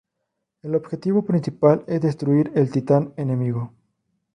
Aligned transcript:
El 0.63 0.73
objetivo 0.73 1.23
principal 1.25 1.83
es 1.85 2.01
destruir 2.01 2.51
el 2.55 2.71
titán 2.71 3.13
enemigo. 3.17 3.71